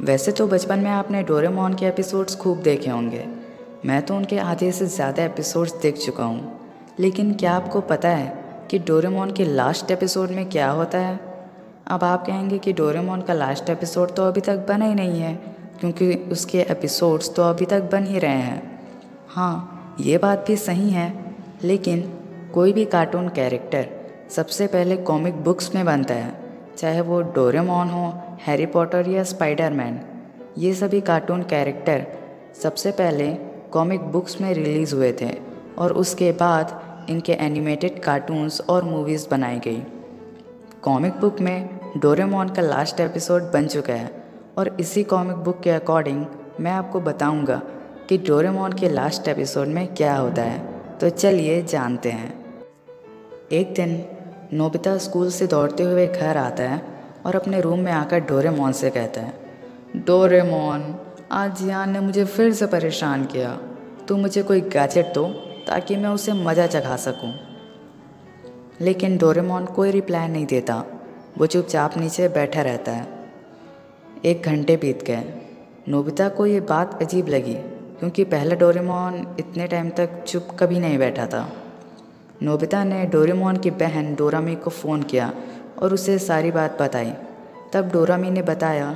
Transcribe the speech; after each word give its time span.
वैसे 0.00 0.32
तो 0.32 0.46
बचपन 0.46 0.78
में 0.78 0.90
आपने 0.90 1.22
डोरेमोन 1.22 1.74
के 1.74 1.86
एपिसोड्स 1.86 2.36
खूब 2.36 2.60
देखे 2.62 2.90
होंगे। 2.90 3.24
मैं 3.86 4.00
तो 4.02 4.14
उनके 4.16 4.38
आधे 4.38 4.70
से 4.72 4.86
ज़्यादा 4.86 5.24
एपिसोड्स 5.24 5.74
देख 5.82 5.96
चुका 5.96 6.24
हूँ। 6.24 6.60
लेकिन 7.00 7.32
क्या 7.34 7.52
आपको 7.52 7.80
पता 7.80 8.08
है 8.08 8.66
कि 8.70 8.78
डोरेमोन 8.78 9.32
के 9.32 9.44
लास्ट 9.44 9.90
एपिसोड 9.90 10.30
में 10.30 10.48
क्या 10.50 10.70
होता 10.70 10.98
है? 10.98 11.18
अब 11.86 12.04
आप 12.04 12.26
कहेंगे 12.26 12.58
कि 12.58 12.72
डोरेमोन 12.72 13.22
का 13.22 13.34
लास्ट 13.34 13.70
एपिसोड 13.70 14.14
तो 14.14 14.22
अभी 14.22 14.40
तक 14.40 14.64
बना 14.68 14.84
ही 14.84 14.94
नहीं 14.94 15.20
है, 15.20 15.34
क्योंकि 15.80 16.12
उसके 16.32 16.60
एपिसोड्स 16.60 17.34
तो 17.34 17.42
अभी 17.42 17.66
तक 17.66 17.90
बन 17.92 18.06
ही 18.06 18.18
रहे 18.18 18.40
हैं। 18.40 18.80
हाँ 19.28 19.96
ये 20.00 20.18
बात 20.18 20.44
भी 20.48 20.56
सही 20.56 20.90
है, 20.90 21.12
लेकिन 21.64 22.00
कोई 22.54 22.72
भी 22.72 22.84
कार्टून 22.86 23.28
कैरेक्टर 23.28 23.86
सबसे 24.30 24.66
पहले 24.68 24.96
कॉमिक 24.96 25.44
बुक्स 25.44 25.74
में 25.74 25.84
बनता 25.84 26.14
है, 26.14 26.34
चाहे 26.78 27.00
वो 27.02 27.20
डोरेमोन 27.34 27.90
हो 27.90 28.12
हैरी 28.46 28.66
पॉटर 28.66 29.08
या 29.08 29.22
स्पाइडरमैन 29.24 30.00
ये 30.58 30.74
सभी 30.74 31.00
कार्टून 31.00 31.42
कैरेक्टर 31.42 32.06
सबसे 32.62 32.90
पहले 32.90 33.34
कॉमिक 33.72 34.00
बुक्स 34.00 34.40
में 34.40 34.54
रिलीज़ 34.54 34.94
हुए 34.94 35.12
थे 35.20 35.30
और 35.78 35.92
उसके 35.92 36.32
बाद 36.32 36.80
इनके 37.10 37.32
एनिमेटेड 37.32 38.02
कार्टून्स 38.02 38.60
और 38.60 38.84
मूवीज़ 38.84 39.28
बनाई 39.30 39.58
गई। 39.58 39.82
कॉमिक 40.82 41.12
बुक 41.12 41.40
में 41.40 41.80
डोरेमोन 41.96 42.48
का 42.48 42.62
लास्ट 42.62 43.00
एपिसोड 43.00 43.42
बन 43.42 43.66
चुका 43.66 43.92
है 43.92 44.24
और 44.58 44.76
इसी 44.80 45.04
कॉमिक 45.04 45.36
बुक 45.36 45.60
के 45.60 45.70
अकॉर्डिंग 45.70 46.26
मैं 46.60 46.72
आपको 46.72 47.00
बताऊँगा 47.00 47.62
कि 48.08 48.18
डोरेमोन 48.18 48.72
के 48.72 48.88
लास्ट 48.88 49.28
एपिसोड 49.28 49.66
में 49.66 49.94
क्या 49.94 50.16
होता 50.16 50.42
है। 50.42 50.80
तो 51.00 51.10
चलिए 51.10 51.62
जानते 51.62 52.10
हैं। 52.10 52.44
एक 53.52 53.74
दिन 53.74 54.04
नोबिता 54.52 54.98
स्कूल 54.98 55.30
से 55.30 55.46
दौड़ते 55.46 55.82
हुए 55.82 56.06
घर 56.06 56.36
आता 56.36 56.62
है 56.64 56.99
और 57.26 57.36
अपने 57.36 57.60
रूम 57.60 57.78
में 57.78 57.92
आकर 57.92 58.18
डोरेमोन 58.18 58.72
से 58.72 58.90
कहता 58.90 59.20
है, 59.20 59.34
डोरेमोन, 59.96 60.96
आज 61.32 61.58
जियान 61.58 61.90
ने 61.90 62.00
मुझे 62.00 62.24
फिर 62.24 62.52
से 62.52 62.66
परेशान 62.66 63.24
किया। 63.24 63.58
तू 64.08 64.16
मुझे 64.16 64.42
कोई 64.42 64.60
गैजेट 64.60 65.12
दो 65.14 65.24
ताकि 65.66 65.96
मैं 65.96 66.10
उसे 66.10 66.32
मज़ा 66.32 66.66
चखा 66.66 66.96
सकूँ। 66.96 67.34
लेकिन 68.80 69.18
डोरेमोन 69.18 69.64
कोई 69.64 69.90
रिप्लाई 69.90 70.28
नहीं 70.28 70.46
देता। 70.46 70.84
वो 71.38 71.46
चुपचाप 71.46 71.98
नीचे 71.98 72.28
बैठा 72.28 72.62
रहता 72.62 72.92
है। 72.92 73.06
एक 74.24 74.42
घंटे 74.42 74.76
बीत 74.76 75.02
गए। 75.02 75.24
नोबिता 75.88 76.28
को 76.28 76.46
ये 76.46 76.60
बात 76.60 77.02
अजीब 77.02 77.28
लगी, 77.28 77.54
क्योंकि 77.98 78.24
पहले 78.24 78.56
डोरेमोन 78.56 79.36
इतने 79.38 79.66
टाइम 79.66 79.90
तक 79.90 80.24
चुप 80.24 80.48
कभी 80.60 80.78
नहीं 80.78 80.98
बैठा 80.98 81.26
था। 81.26 81.52
नोबिता 82.42 82.84
ने 82.84 83.06
डोरेमोन 83.06 83.56
की 83.56 83.70
बहन 83.70 84.14
डोरामी 84.14 84.54
को 84.54 84.70
फ़ोन 84.70 85.02
किया 85.02 85.32
और 85.82 85.94
उसे 85.94 86.18
सारी 86.20 86.50
बात 86.50 86.80
बताई। 86.82 87.12
तब 87.72 87.90
डोरामी 87.92 88.30
ने 88.30 88.42
बताया 88.44 88.90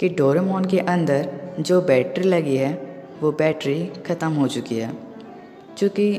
कि 0.00 0.08
डोरेमोन 0.10 0.64
के 0.64 0.78
अंदर 0.80 1.28
जो 1.60 1.80
बैटरी 1.80 2.24
लगी 2.24 2.56
है, 2.56 2.72
वो 3.20 3.32
बैटरी 3.32 3.84
ख़त्म 4.06 4.32
हो 4.32 4.46
चुकी 4.48 4.78
है। 4.78 4.92
चूँकि 5.78 6.10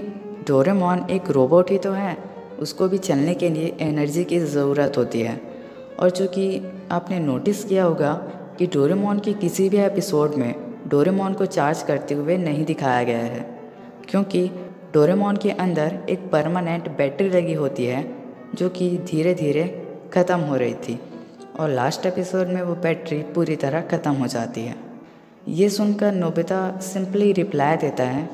डोरेमोन 0.48 1.06
एक 1.12 1.30
रोबोट 1.32 1.72
ही 1.72 1.78
तो 1.78 1.92
है, 1.92 2.18
उसको 2.60 2.88
भी 2.88 2.98
चलने 3.00 3.34
के 3.36 3.50
लिए 3.50 3.76
एनर्जी 3.82 4.24
की 4.24 4.40
ज़रूरत 4.40 4.98
होती 4.98 5.22
है। 5.22 5.40
और 6.00 6.10
चूँकि 6.10 6.62
आपने 6.92 7.20
नोटिस 7.20 7.64
किया 7.64 7.84
होगा 7.84 8.14
कि 8.58 8.68
डोरेमोन 8.68 9.20
के 9.20 9.34
किसी 9.36 9.68
भी 9.70 9.78
एपिसोड 9.80 10.36
में 10.36 10.54
डोरेमोन 10.88 11.34
को 11.34 11.46
चार्ज 11.48 11.82
करते 11.84 12.14
हुए 12.14 12.38
नहीं 12.38 12.66
दिखाया 12.66 13.04
गया 13.04 13.18
है, 13.18 13.46
क्योंकि 14.10 14.50
डोरेमोन 14.94 15.38
के 15.38 15.52
अंदर 15.52 15.98
एक 16.10 16.30
परमानेंट 16.32 16.90
बैटरी 16.98 17.30
लगी 17.30 17.54
होती 17.54 17.86
है, 17.86 18.06
जो 18.56 18.70
कि 18.70 18.90
धीरे 19.08 19.34
धीरे 19.34 19.64
ख़त्म 20.14 20.40
हो 20.40 20.56
रही 20.56 20.74
थी 20.74 21.00
और 21.60 21.70
लास्ट 21.70 22.06
एपिसोड 22.06 22.48
में 22.48 22.62
वो 22.62 22.76
बैटरी 22.76 23.22
पूरी 23.36 23.56
तरह 23.56 23.82
ख़त्म 23.82 24.12
हो 24.12 24.28
जाती 24.28 24.62
है। 24.62 24.76
ये 25.48 25.70
सुनकर 25.70 26.12
नोबिता 26.12 26.80
सिंपली 26.82 27.32
रिप्लाई 27.34 27.78
देता 27.78 28.04
है 28.04 28.30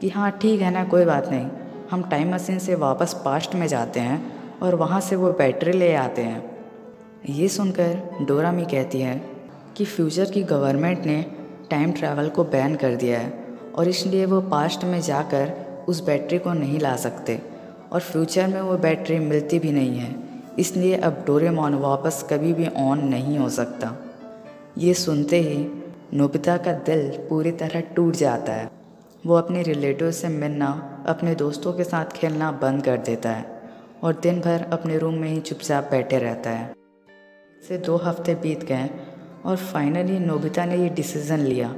कि 0.00 0.08
हाँ 0.08 0.30
ठीक 0.32 0.60
है 0.60 0.70
ना, 0.70 0.84
कोई 0.84 1.04
बात 1.04 1.28
नहीं। 1.28 1.46
हम 1.90 2.02
टाइम 2.02 2.34
मशीन 2.34 2.58
से 2.58 2.74
वापस 2.74 3.14
पास्ट 3.24 3.54
में 3.54 3.66
जाते 3.66 4.00
हैं 4.00 4.20
और 4.62 4.74
वहाँ 4.74 5.00
से 5.00 5.16
वो 5.16 5.32
बैटरी 5.32 5.72
ले 5.72 5.92
आते 5.94 6.22
हैं। 6.22 6.42
ये 7.28 7.48
सुनकर 7.48 8.24
डोरामी 8.26 8.64
कहती 8.64 9.00
है 9.00 9.20
कि 9.76 9.84
फ्यूचर 9.84 10.30
की 10.30 10.42
गवर्नमेंट 10.42 11.04
ने 11.06 11.22
टाइम 11.70 11.92
ट्रैवल 11.92 12.28
को 12.28 12.44
बैन 12.44 12.74
कर 12.74 12.94
दिया 12.96 13.18
है 13.18 13.32
और 13.74 13.88
इसलिए 13.88 14.26
वो 14.26 14.40
पास्ट 14.40 14.84
में 14.84 15.00
जाकर 15.00 15.52
उस 15.88 16.04
बैटरी 16.06 16.38
को 16.38 16.52
नहीं 16.52 16.80
ला 16.80 16.96
सकते। 16.96 17.40
और 17.92 18.00
फ्यूचर 18.00 18.46
में 18.46 18.60
वो 18.60 18.76
बैटरी 18.78 19.18
मिलती 19.18 19.58
भी 19.58 19.72
नहीं 19.72 19.98
है। 19.98 20.14
इसलिए 20.58 20.96
अब 20.96 21.24
डोरेमोन 21.26 21.74
वापस 21.74 22.26
कभी 22.30 22.52
भी 22.52 22.66
ऑन 22.66 23.04
नहीं 23.04 23.38
हो 23.38 23.48
सकता। 23.48 23.96
ये 24.78 24.94
सुनते 24.94 25.40
ही 25.40 25.66
नोबिता 26.14 26.56
का 26.56 26.72
दिल 26.72 27.08
पूरी 27.30 27.52
तरह 27.52 27.80
टूट 27.80 28.14
जाता 28.14 28.52
है। 28.52 28.70
वो 29.26 29.34
अपने 29.34 29.62
रिलेटिव 29.62 30.10
से 30.10 30.28
मिलना, 30.28 31.04
अपने 31.06 31.34
दोस्तों 31.34 31.72
के 31.72 31.84
साथ 31.84 32.04
खेलना 32.04 32.52
बंद 32.52 32.84
कर 32.84 32.96
देता 32.96 33.30
है 33.30 33.62
और 34.02 34.20
दिन 34.22 34.40
भर 34.40 34.66
अपने 34.72 34.98
रूम 34.98 35.14
में 35.14 35.28
ही 35.28 35.40
चुपचाप 35.40 35.88
बैठे 35.90 36.18
रहता 36.18 36.50
है। 36.50 36.74
से 37.68 37.78
दो 37.78 37.96
हफ़्ते 37.96 38.34
बीत 38.34 38.64
गए 38.64 38.90
और 39.44 39.56
फाइनली 39.56 40.18
नोबिता 40.18 40.64
ने 40.64 40.76
ये 40.76 40.88
डिसीज़न 40.88 41.38
लिया 41.38 41.74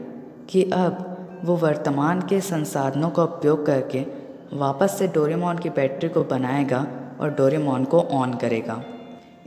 कि 0.50 0.70
अब 0.74 1.42
वो 1.44 1.56
वर्तमान 1.56 2.20
के 2.20 2.40
संसाधनों 2.40 3.10
का 3.10 3.22
उपयोग 3.22 3.66
करके 3.66 4.04
वापस 4.52 4.98
से 4.98 5.08
डोरेमोन 5.08 5.58
की 5.58 5.70
बैटरी 5.70 6.08
को 6.08 6.24
बनाएगा 6.24 6.86
और 7.20 7.30
डोरेमोन 7.30 7.84
को 7.84 8.00
ऑन 8.00 8.34
करेगा। 8.34 8.82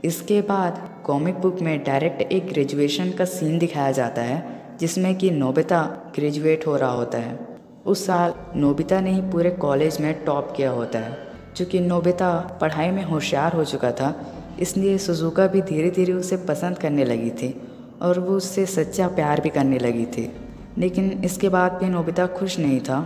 इसके 0.04 0.40
बाद 0.42 0.88
कॉमिक 1.04 1.38
बुक 1.38 1.60
में 1.60 1.82
डायरेक्ट 1.84 2.20
एक 2.22 2.48
ग्रेजुएशन 2.48 3.10
का 3.10 3.24
सीन 3.24 3.58
दिखाया 3.58 3.90
जाता 3.92 4.22
है, 4.22 4.42
जिसमें 4.80 5.14
कि 5.14 5.30
नोबिता 5.30 5.82
ग्रेजुएट 6.14 6.66
हो 6.66 6.76
रहा 6.76 6.90
होता 6.90 7.18
है। 7.18 7.38
उस 7.86 8.06
साल 8.06 8.34
नोबिता 8.56 9.00
ने 9.00 9.12
ही 9.12 9.20
पूरे 9.22 9.50
कॉलेज 9.50 10.00
में 10.00 10.24
टॉप 10.24 10.52
किया 10.56 10.70
होता 10.70 10.98
है 10.98 11.16
चूँकि 11.56 11.80
नोबिता 11.80 12.58
पढ़ाई 12.60 12.90
में 12.90 13.02
होशियार 13.04 13.52
हो 13.52 13.64
चुका 13.64 13.90
था, 13.92 14.14
इसलिए 14.60 14.98
सुजुका 14.98 15.46
भी 15.46 15.62
धीरे 15.62 15.90
धीरे 15.90 16.12
उसे 16.12 16.36
पसंद 16.48 16.78
करने 16.78 17.04
लगी 17.04 17.30
थी 17.32 17.54
और 18.02 18.18
वो 18.18 18.36
उससे 18.36 18.66
सच्चा 18.66 19.08
प्यार 19.08 19.40
भी 19.40 19.48
करने 19.48 19.78
लगी 19.78 20.04
थी। 20.06 20.30
लेकिन 20.78 21.10
इसके 21.24 21.48
बाद 21.48 21.72
भी 21.72 21.88
नोबिता 21.88 22.26
खुश 22.28 22.58
नहीं 22.58 22.80
था। 22.80 22.98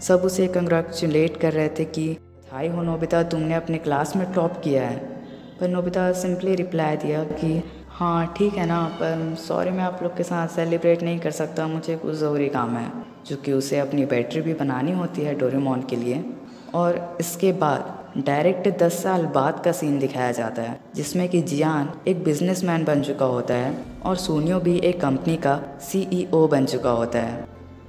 सब 0.00 0.22
उसे 0.24 0.46
कंग्रेचुलेट 0.46 1.36
कर 1.36 1.52
रहे 1.52 1.68
थे 1.68 1.84
कि 1.84 2.16
हाई 2.56 2.68
हो 2.68 2.82
नोबिता, 2.82 3.22
तुमने 3.22 3.54
अपने 3.54 3.78
क्लास 3.78 4.14
में 4.16 4.32
टॉप 4.32 4.52
किया 4.64 4.82
है। 4.82 4.96
पर 5.60 5.68
नोबिता 5.68 6.12
सिंपली 6.12 6.54
रिप्लाई 6.54 6.96
दिया 6.96 7.22
कि 7.24 7.62
हाँ 7.88 8.34
ठीक 8.36 8.54
है 8.54 8.66
ना, 8.66 8.82
पर 8.92 9.34
सॉरी, 9.38 9.70
मैं 9.70 9.84
आप 9.84 9.98
लोग 10.02 10.16
के 10.16 10.22
साथ 10.22 10.48
सेलिब्रेट 10.48 11.02
नहीं 11.02 11.18
कर 11.18 11.30
सकता, 11.30 11.66
मुझे 11.66 11.96
कुछ 11.96 12.14
ज़रूरी 12.14 12.48
काम 12.48 12.76
है 12.76 12.90
क्योंकि 13.26 13.52
उसे 13.52 13.78
अपनी 13.78 14.04
बैटरी 14.04 14.40
भी 14.40 14.54
बनानी 14.54 14.92
होती 14.92 15.22
है 15.22 15.34
डोरेमोन 15.34 15.82
के 15.82 15.96
लिए। 15.96 16.24
और 16.74 17.16
इसके 17.20 17.52
बाद 17.52 18.22
डायरेक्ट 18.26 18.68
दस 18.82 19.02
साल 19.02 19.26
बाद 19.26 19.62
का 19.64 19.72
सीन 19.72 19.98
दिखाया 19.98 20.30
जाता 20.32 20.62
है, 20.62 20.78
जिसमें 20.94 21.28
कि 21.28 21.42
जियान 21.42 21.92
एक 22.08 22.22
बिजनेसमैन 22.24 22.84
बन 22.84 23.02
चुका 23.02 23.26
होता 23.26 23.54
है 23.54 23.74
और 24.04 24.16
सोनियो 24.16 24.60
भी 24.60 24.78
एक 24.78 25.00
कंपनी 25.00 25.36
का 25.36 25.60
सीईओ 25.82 26.46
बन 26.48 26.66
चुका 26.66 26.90
होता 26.90 27.18
है। 27.18 27.44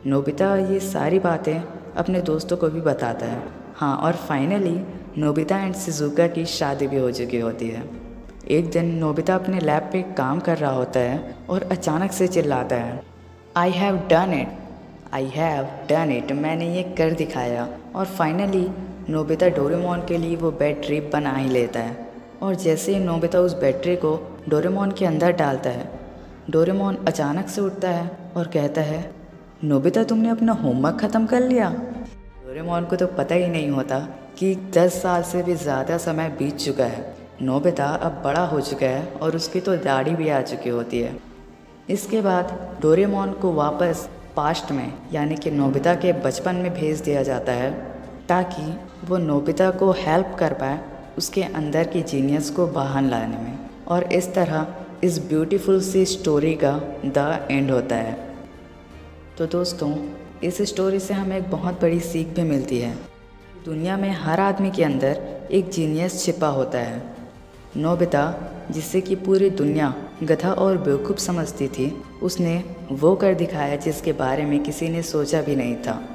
नोबिता 0.07 0.56
ये 0.57 0.79
सारी 0.79 1.19
बातें 1.19 1.56
अपने 1.95 2.22
दोस्तों 2.22 2.57
को 2.57 2.69
भी 2.69 2.81
बताता 2.81 3.25
है। 3.25 3.56
हाँ 3.77 3.95
और 3.97 4.15
फाइनली 4.17 4.79
नोबिता 5.21 5.57
एंड 5.57 5.73
सिजुका 5.75 6.25
की 6.27 6.45
शादी 6.45 6.85
भी 6.88 6.97
हो 6.97 7.09
चुकी 7.11 7.39
होती 7.39 7.67
है। 7.69 7.83
एक 8.49 8.69
दिन 8.71 8.85
नोबिता 8.95 9.33
अपने 9.35 9.59
लैब 9.59 9.89
पे 9.91 10.01
काम 10.17 10.39
कर 10.39 10.57
रहा 10.57 10.71
होता 10.71 10.99
है 10.99 11.35
और 11.49 11.63
अचानक 11.71 12.11
से 12.11 12.27
चिल्लाता 12.27 12.75
है 12.75 13.01
I 13.57 13.71
have 13.71 13.97
done 14.09 14.33
it 14.33 14.57
I 15.13 15.25
have 15.25 15.67
done 15.89 16.11
it 16.11 16.31
मैंने 16.31 16.73
ये 16.75 16.83
कर 16.97 17.11
दिखाया। 17.11 17.67
और 17.95 18.05
फाइनली 18.07 18.67
नोबिता 19.09 19.49
डोरेमोन 19.49 20.01
के 20.07 20.17
लिए 20.17 20.35
वो 20.35 20.51
बैटरी 20.51 20.99
बना 21.13 21.35
ही 21.35 21.49
लेता 21.49 21.79
है। 21.79 22.07
और 22.41 22.55
जैसे 22.55 22.95
ही 22.95 23.03
नोबिता 23.03 23.39
उस 23.39 23.53
बैटरी 23.59 23.95
को 23.95 24.17
डोरेमोन 24.49 24.91
के 24.91 25.05
अंदर 25.05 25.31
डालता 25.33 25.69
है, 25.69 25.89
डोरेमोन 26.49 26.97
अचानक 27.07 27.47
से 27.47 27.61
उठता 27.61 27.89
है 27.89 28.09
और 28.38 28.47
कहता 28.47 28.81
है, 28.81 29.00
नोबिता, 29.63 30.03
तुमने 30.03 30.29
अपना 30.29 30.53
होमवर्क 30.53 31.00
ख़त्म 31.01 31.25
कर 31.25 31.41
लिया? 31.41 31.69
डोरेमोन 32.47 32.85
को 32.85 32.95
तो 32.95 33.05
पता 33.07 33.35
ही 33.35 33.47
नहीं 33.47 33.69
होता 33.69 33.97
कि 34.39 34.53
दस 34.73 35.01
साल 35.01 35.23
से 35.23 35.41
भी 35.44 35.53
ज़्यादा 35.55 35.97
समय 35.97 36.29
बीत 36.29 36.55
चुका 36.55 36.85
है। 36.85 37.15
नोबिता 37.41 37.85
अब 37.85 38.21
बड़ा 38.23 38.44
हो 38.47 38.59
चुका 38.61 38.88
है 38.88 39.07
और 39.13 39.35
उसकी 39.35 39.59
तो 39.59 39.75
दाढ़ी 39.77 40.11
भी 40.11 40.29
आ 40.29 40.39
चुकी 40.41 40.69
होती 40.69 40.99
है। 40.99 41.11
इसके 41.89 42.21
बाद 42.21 42.77
डोरेमोन 42.81 43.31
को 43.31 43.51
वापस 43.53 44.07
पास्ट 44.35 44.71
में, 44.71 44.94
यानी 45.13 45.35
कि 45.35 45.51
नोबिता 45.51 45.95
के 45.95 46.13
बचपन 46.15 46.55
में 46.55 46.73
भेज 46.73 47.01
दिया 47.01 47.23
जाता 47.23 47.51
है, 47.51 47.71
ताकि 48.29 49.07
वो 49.07 49.17
नोबिता 49.17 49.69
को 49.71 49.91
हेल्प 49.97 50.35
कर 50.39 50.53
पाए 50.53 50.79
उसके 51.17 51.43
अंदर 51.43 51.88
की 51.88 52.01
जीनियस 52.03 52.50
को 52.50 52.67
बाहर 52.69 53.03
लाने 53.03 53.38
में। 53.38 53.57
और 53.88 54.03
इस 54.13 54.33
तरह 54.35 54.67
इस 55.03 55.19
ब्यूटीफुल 55.27 55.81
सी 55.81 56.05
स्टोरी 56.05 56.53
का 56.63 56.71
द 57.07 57.47
एंड 57.51 57.71
होता 57.71 57.95
है। 57.97 58.17
तो 59.38 59.45
दोस्तों 59.47 59.91
इस 60.44 60.62
स्टोरी 60.62 61.00
से 61.00 61.13
हमें 61.13 61.38
एक 61.38 61.51
बहुत 61.51 61.81
बड़ी 61.81 62.00
सीख 62.00 62.28
भी 62.28 62.42
मिलती 62.42 62.80
है। 62.80 62.98
दुनिया 63.66 63.98
में 63.98 64.12
हर 64.12 64.39
आदमी 64.39 64.72
के 64.72 64.84
अंदर 64.84 65.39
एक 65.51 65.69
जीनियस 65.69 66.25
छिपा 66.25 66.48
होता 66.48 66.80
है। 66.80 67.16
नोबिता, 67.78 68.51
जिससे 68.72 69.01
कि 69.01 69.16
पूरी 69.16 69.50
दुनिया 69.50 69.95
गधा 70.24 70.51
और 70.51 70.78
बेवकूफ़ 70.78 71.18
समझती 71.18 71.68
थी, 71.68 72.01
उसने 72.24 72.63
वो 72.92 73.16
कर 73.16 73.34
दिखाया 73.34 73.75
जिसके 73.75 74.13
बारे 74.13 74.45
में 74.45 74.63
किसी 74.63 74.89
ने 74.89 75.01
सोचा 75.01 75.42
भी 75.42 75.56
नहीं 75.56 75.75
था। 75.75 76.10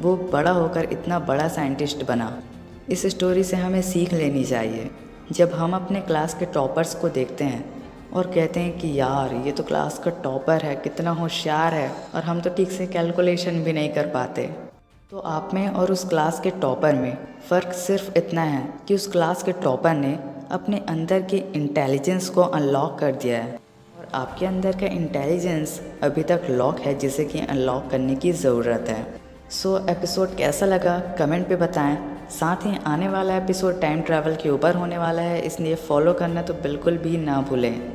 वो 0.00 0.16
बड़ा 0.16 0.50
होकर 0.50 0.88
इतना 0.92 1.18
बड़ा 1.18 1.48
साइंटिस्ट 1.48 2.06
बना। 2.06 2.42
इस 2.90 3.06
स्टोरी 3.06 3.44
से 3.44 3.56
हमें 3.56 3.82
सीख 3.82 4.12
लेनी 4.12 4.44
चाहिए। 4.44 4.90
जब 5.32 5.52
हम 5.52 5.74
अपने 5.74 6.00
क्लास 6.00 6.34
के 6.34 6.44
टॉपर्स 6.44 6.94
को 6.94 7.08
देखते 7.08 7.44
हैं 7.44 7.73
और 8.14 8.26
कहते 8.26 8.60
हैं 8.60 8.78
कि 8.78 8.98
यार 9.00 9.34
ये 9.46 9.52
तो 9.52 9.62
क्लास 9.62 9.98
का 9.98 10.10
टॉपर 10.10 10.62
है 10.62 10.76
कितना 10.76 11.10
होशियार 11.10 11.74
है 11.74 11.90
और 12.14 12.22
हम 12.22 12.40
तो 12.40 12.50
ठीक 12.50 12.70
से 12.70 12.86
कैलकुलेशन 12.86 13.62
भी 13.62 13.72
नहीं 13.72 13.88
कर 13.88 14.06
पाते। 14.06 14.42
तो 15.10 15.18
आप 15.18 15.50
में 15.54 15.68
और 15.68 15.92
उस 15.92 16.08
क्लास 16.08 16.40
के 16.40 16.50
टॉपर 16.50 16.94
में 16.94 17.16
फ़र्क 17.48 17.72
सिर्फ़ 17.72 18.18
इतना 18.18 18.42
है 18.42 18.74
कि 18.88 18.94
उस 18.94 19.06
क्लास 19.06 19.42
के 19.42 19.52
टॉपर 19.52 19.94
ने 19.94 20.18
अपने 20.50 20.78
अंदर 20.88 21.22
के 21.22 21.36
इंटेलिजेंस 21.36 22.28
को 22.28 22.42
अनलॉक 22.42 22.98
कर 22.98 23.12
दिया 23.14 23.42
है। 23.42 23.58
और 23.98 24.08
आपके 24.14 24.46
अंदर 24.46 24.72
का 24.72 24.86
इंटेलिजेंस 24.86 25.80
अभी 26.02 26.22
तक 26.22 26.46
लॉक 26.50 26.80
है 26.80 26.98
जिसे 26.98 27.24
कि 27.24 27.40
अनलॉक 27.40 27.90
करने 27.90 28.14
की 28.14 28.32
ज़रूरत 28.32 28.84
है। 28.88 29.06
सो 29.50 29.78
so, 29.78 29.88
एपिसोड 29.88 30.36
कैसा 30.36 30.66
लगा? 30.66 30.98
कमेंट 31.18 31.48
पे 31.48 31.56
बताएँ। 31.56 31.96
साथ 32.30 32.56
ही 32.56 32.76
आने 32.86 33.08
वाला 33.08 33.36
एपिसोड 33.36 33.80
टाइम 33.80 34.00
ट्रैवल 34.00 34.34
के 34.34 34.50
ऊपर 34.50 34.74
होने 34.74 34.98
वाला 34.98 35.22
है 35.22 35.40
इसलिए 35.40 35.74
फॉलो 35.74 36.12
करना 36.12 36.42
तो 36.42 36.54
बिल्कुल 36.54 36.98
भी 36.98 37.16
ना 37.16 37.40
भूलें। 37.40 37.93